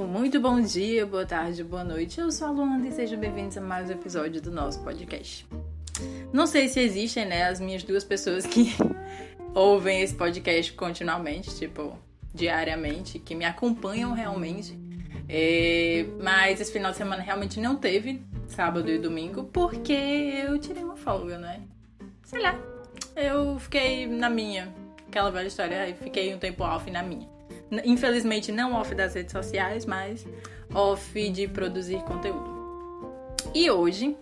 [0.00, 2.20] povo, muito bom dia, boa tarde, boa noite.
[2.20, 5.46] Eu sou a Luanda e sejam bem-vindos a mais um episódio do nosso podcast.
[6.32, 8.72] Não sei se existem, né, as minhas duas pessoas que
[9.54, 11.98] ouvem esse podcast continuamente, tipo,
[12.34, 14.78] diariamente, que me acompanham realmente.
[15.28, 20.82] É, mas esse final de semana realmente não teve, sábado e domingo, porque eu tirei
[20.82, 21.60] uma folga, né?
[22.24, 22.58] Sei lá,
[23.14, 24.72] eu fiquei na minha,
[25.08, 27.39] aquela velha história, fiquei um tempo off na minha.
[27.84, 30.26] Infelizmente, não off das redes sociais, mas
[30.74, 32.60] off de produzir conteúdo.
[33.54, 34.16] E hoje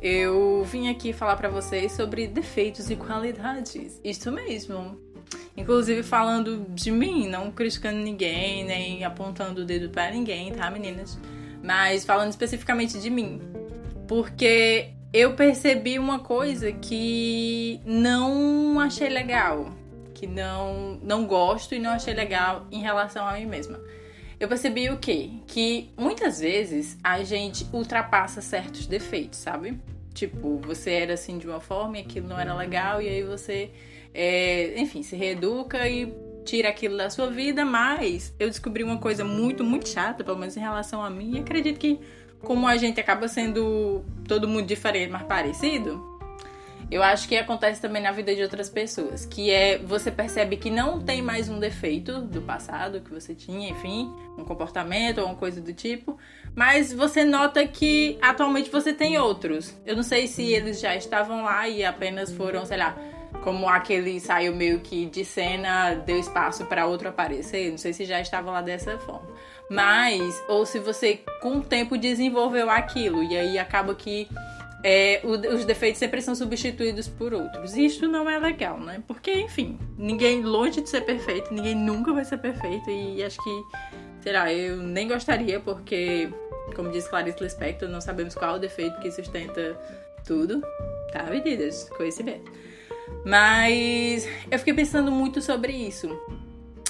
[0.00, 4.00] eu vim aqui falar para vocês sobre defeitos e qualidades.
[4.04, 4.98] Isso mesmo.
[5.56, 11.18] Inclusive falando de mim, não criticando ninguém, nem apontando o dedo para ninguém, tá, meninas?
[11.62, 13.40] Mas falando especificamente de mim.
[14.06, 19.70] Porque eu percebi uma coisa que não achei legal
[20.18, 23.80] que não, não gosto e não achei legal em relação a mim mesma.
[24.40, 25.30] Eu percebi o quê?
[25.46, 29.80] Que muitas vezes a gente ultrapassa certos defeitos, sabe?
[30.12, 33.70] Tipo, você era assim de uma forma e aquilo não era legal, e aí você,
[34.12, 36.12] é, enfim, se reeduca e
[36.44, 40.56] tira aquilo da sua vida, mas eu descobri uma coisa muito, muito chata, pelo menos
[40.56, 42.00] em relação a mim, e acredito que
[42.40, 46.17] como a gente acaba sendo todo mundo diferente, mas parecido,
[46.90, 50.70] eu acho que acontece também na vida de outras pessoas, que é você percebe que
[50.70, 55.34] não tem mais um defeito do passado que você tinha, enfim, um comportamento ou uma
[55.34, 56.16] coisa do tipo,
[56.54, 59.76] mas você nota que atualmente você tem outros.
[59.84, 62.96] Eu não sei se eles já estavam lá e apenas foram, sei lá,
[63.44, 68.06] como aquele saiu meio que de cena, deu espaço para outro aparecer, não sei se
[68.06, 69.28] já estava lá dessa forma.
[69.70, 74.26] Mas, ou se você com o tempo desenvolveu aquilo e aí acaba que
[74.82, 77.74] é, o, os defeitos sempre são substituídos por outros.
[77.74, 79.02] E isso não é legal, né?
[79.06, 82.88] Porque, enfim, ninguém, longe de ser perfeito, ninguém nunca vai ser perfeito.
[82.88, 83.62] E acho que,
[84.20, 86.28] sei lá, eu nem gostaria, porque,
[86.74, 89.78] como diz Clarice Lispector, não sabemos qual o defeito que sustenta
[90.24, 90.62] tudo.
[91.12, 92.50] Tá, medidas, conhecimento.
[93.24, 96.08] Mas eu fiquei pensando muito sobre isso.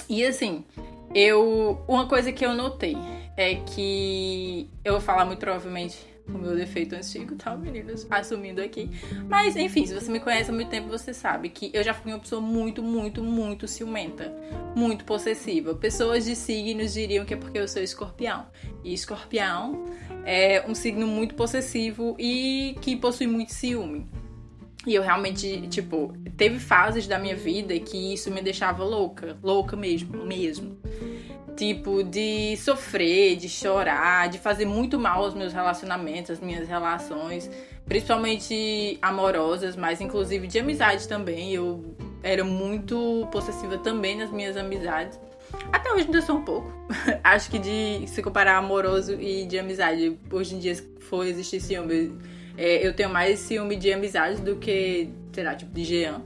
[0.07, 0.65] E assim,
[1.13, 1.81] eu.
[1.87, 2.97] Uma coisa que eu notei
[3.35, 4.69] é que.
[4.83, 5.97] Eu vou falar muito provavelmente
[6.37, 8.05] o meu defeito antigo, tá, meninas?
[8.09, 8.89] Assumindo aqui.
[9.27, 12.11] Mas, enfim, se você me conhece há muito tempo, você sabe que eu já fui
[12.11, 14.33] uma pessoa muito, muito, muito ciumenta.
[14.75, 15.73] Muito possessiva.
[15.75, 18.47] Pessoas de signos diriam que é porque eu sou escorpião.
[18.83, 19.85] E escorpião
[20.25, 24.07] é um signo muito possessivo e que possui muito ciúme.
[24.87, 29.37] E eu realmente, tipo, teve fases da minha vida que isso me deixava louca.
[29.43, 30.77] Louca mesmo, mesmo
[31.59, 37.51] tipo de sofrer, de chorar, de fazer muito mal aos meus relacionamentos, às minhas relações,
[37.85, 41.53] principalmente amorosas, mas inclusive de amizade também.
[41.53, 41.93] Eu
[42.23, 45.19] era muito possessiva também nas minhas amizades.
[45.69, 46.71] Até hoje ainda sou um pouco.
[47.21, 51.59] Acho que de se comparar amoroso e de amizade, hoje em dia se for existir
[51.59, 52.17] ciúme,
[52.57, 56.21] é, eu tenho mais ciúme de amizade do que, sei lá, tipo de Jean.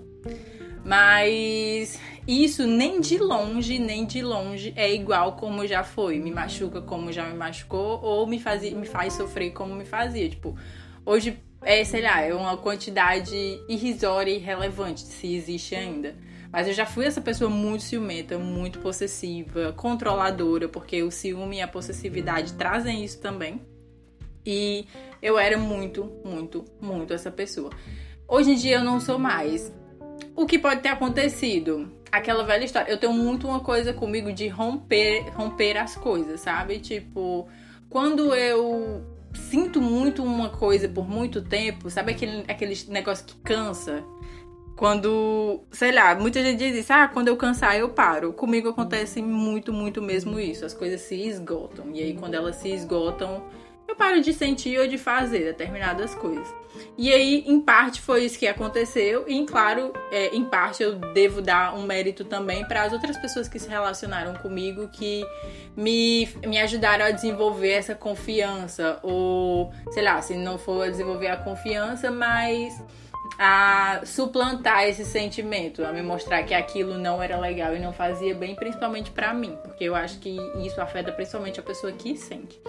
[0.86, 6.20] Mas isso nem de longe, nem de longe é igual como já foi.
[6.20, 10.30] Me machuca como já me machucou, ou me, fazia, me faz sofrer como me fazia.
[10.30, 10.58] Tipo,
[11.06, 13.36] hoje é, sei lá, é uma quantidade
[13.68, 16.16] irrisória e irrelevante, se existe ainda.
[16.52, 21.62] Mas eu já fui essa pessoa muito ciumenta, muito possessiva, controladora, porque o ciúme e
[21.62, 23.60] a possessividade trazem isso também.
[24.46, 24.86] E
[25.22, 27.72] eu era muito, muito, muito essa pessoa.
[28.28, 29.74] Hoje em dia eu não sou mais.
[30.36, 32.03] O que pode ter acontecido?
[32.14, 32.92] Aquela velha história.
[32.92, 36.78] Eu tenho muito uma coisa comigo de romper, romper as coisas, sabe?
[36.78, 37.48] Tipo,
[37.90, 39.04] quando eu
[39.34, 44.04] sinto muito uma coisa por muito tempo, sabe aquele, aquele negócio que cansa?
[44.76, 48.32] Quando, sei lá, muita gente diz isso, ah, quando eu cansar eu paro.
[48.32, 50.64] Comigo acontece muito, muito mesmo isso.
[50.68, 51.90] As coisas se esgotam.
[51.96, 53.44] E aí, quando elas se esgotam,
[53.94, 56.54] eu paro de sentir ou de fazer determinadas coisas.
[56.98, 61.40] E aí, em parte, foi isso que aconteceu, e claro, é, em parte eu devo
[61.40, 65.24] dar um mérito também para as outras pessoas que se relacionaram comigo, que
[65.78, 71.28] me, me ajudaram a desenvolver essa confiança, ou sei lá, se não for a desenvolver
[71.28, 72.74] a confiança, mas
[73.38, 78.36] a suplantar esse sentimento, a me mostrar que aquilo não era legal e não fazia
[78.36, 82.60] bem, principalmente para mim, porque eu acho que isso afeta principalmente a pessoa que sente.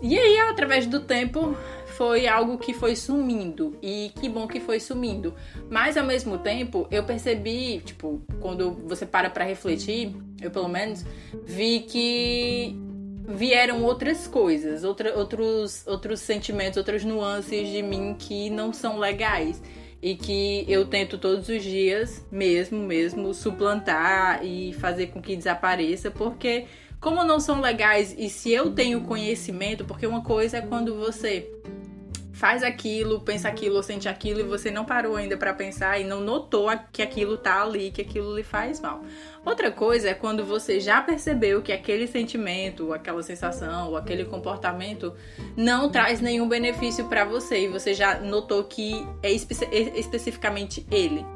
[0.00, 1.56] E aí, através do tempo,
[1.86, 5.34] foi algo que foi sumindo e que bom que foi sumindo.
[5.68, 11.04] Mas ao mesmo tempo, eu percebi, tipo, quando você para para refletir, eu pelo menos
[11.44, 12.76] vi que
[13.28, 19.60] vieram outras coisas, outra, outros, outros sentimentos, outras nuances de mim que não são legais
[20.02, 26.10] e que eu tento todos os dias, mesmo, mesmo, suplantar e fazer com que desapareça,
[26.10, 26.66] porque
[27.00, 31.50] como não são legais e se eu tenho conhecimento, porque uma coisa é quando você
[32.38, 36.04] faz aquilo, pensa aquilo ou sente aquilo e você não parou ainda para pensar e
[36.04, 39.02] não notou que aquilo tá ali, que aquilo lhe faz mal.
[39.44, 45.12] Outra coisa é quando você já percebeu que aquele sentimento, aquela sensação, ou aquele comportamento
[45.56, 49.56] não traz nenhum benefício para você e você já notou que é espe
[49.96, 51.26] especificamente ele.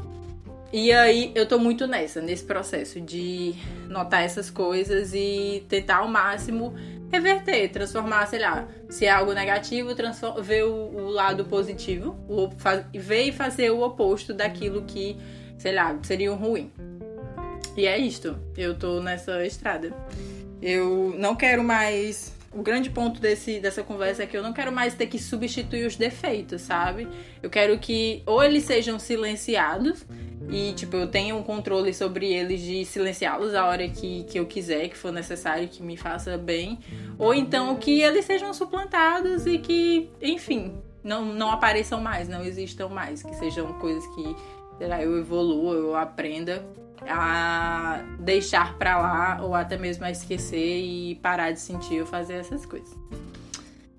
[0.73, 3.55] E aí eu tô muito nessa, nesse processo de
[3.91, 6.75] notar essas coisas e tentar ao máximo
[7.13, 9.91] reverter, transformar, sei lá, se é algo negativo,
[10.43, 15.19] ver o, o lado positivo, o, faz, ver e fazer o oposto daquilo que,
[15.59, 16.73] sei lá, seria um ruim.
[17.77, 19.95] E é isto, eu tô nessa estrada.
[20.63, 24.71] Eu não quero mais o grande ponto desse, dessa conversa é que eu não quero
[24.71, 27.09] mais ter que substituir os defeitos, sabe?
[27.43, 30.05] Eu quero que ou eles sejam silenciados
[30.51, 34.47] e, tipo, eu tenha um controle sobre eles de silenciá-los a hora que, que eu
[34.47, 36.79] quiser, que for necessário, que me faça bem.
[37.19, 42.89] Ou então que eles sejam suplantados e que, enfim, não, não apareçam mais, não existam
[42.89, 43.23] mais.
[43.23, 44.37] Que sejam coisas que,
[44.79, 46.65] sei lá, eu evolua, eu aprenda
[47.09, 52.35] a deixar pra lá ou até mesmo a esquecer e parar de sentir ou fazer
[52.35, 52.95] essas coisas.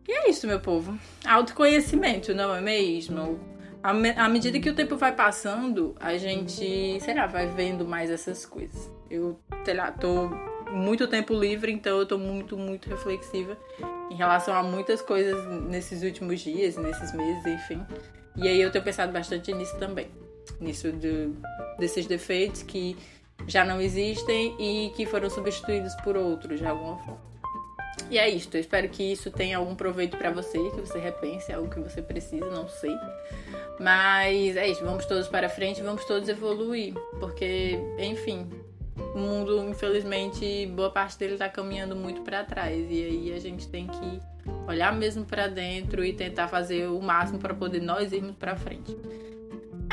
[0.07, 0.97] E é isso, meu povo.
[1.25, 3.52] Autoconhecimento, não é mesmo?
[3.83, 8.45] À medida que o tempo vai passando, a gente, sei lá, vai vendo mais essas
[8.45, 8.89] coisas.
[9.09, 10.29] Eu, sei lá, tô
[10.71, 13.57] muito tempo livre, então eu tô muito, muito reflexiva
[14.09, 17.85] em relação a muitas coisas nesses últimos dias, nesses meses, enfim.
[18.37, 20.09] E aí eu tenho pensado bastante nisso também
[20.59, 21.29] nisso de,
[21.77, 22.97] desses defeitos que
[23.47, 27.32] já não existem e que foram substituídos por outros de alguma forma.
[28.09, 31.51] E é isso, eu espero que isso tenha algum proveito para você, que você repense
[31.51, 32.95] algo que você precisa, não sei.
[33.79, 38.47] Mas é isso, vamos todos para frente, vamos todos evoluir, porque, enfim,
[39.15, 43.67] o mundo, infelizmente, boa parte dele está caminhando muito para trás e aí a gente
[43.67, 44.21] tem que
[44.67, 48.95] olhar mesmo para dentro e tentar fazer o máximo para poder nós irmos para frente.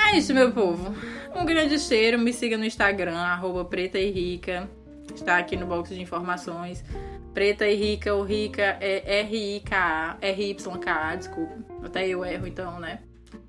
[0.09, 0.95] É isso, meu povo.
[1.35, 2.19] Um grande cheiro.
[2.19, 4.69] Me siga no Instagram, arroba Preta e Rica.
[5.15, 6.85] Está aqui no box de informações.
[7.33, 11.55] Preta e Rica, o Rica é R-I-K-A, R-Y-K-A, desculpa.
[11.85, 13.01] Até eu erro, então, né?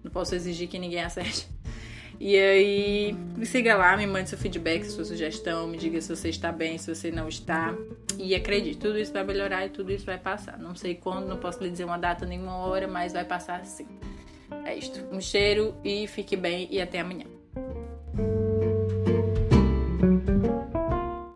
[0.04, 1.48] Não posso exigir que ninguém acerte.
[2.20, 6.30] E aí, me siga lá, me mande seu feedback, sua sugestão, me diga se você
[6.30, 7.74] está bem, se você não está.
[8.20, 10.60] E acredite, tudo isso vai melhorar e tudo isso vai passar.
[10.60, 13.88] Não sei quando, não posso lhe dizer uma data, nenhuma hora, mas vai passar sim.
[14.64, 15.04] É isto.
[15.12, 17.26] Um cheiro e fique bem e até amanhã.